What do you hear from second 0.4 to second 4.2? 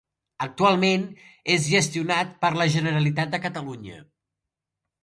Actualment és gestionat per la Generalitat de Catalunya.